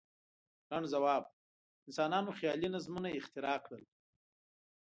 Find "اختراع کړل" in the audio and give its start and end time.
3.19-3.83